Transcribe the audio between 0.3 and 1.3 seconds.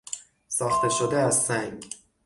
ساخته شده